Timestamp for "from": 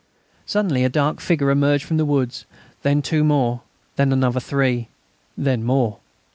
1.83-1.97